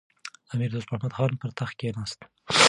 امیر 0.53 0.71
دوست 0.71 0.87
محمد 0.93 1.13
خان 1.17 1.31
پر 1.41 1.49
تخت 1.57 1.73
کښېناست. 1.79 2.19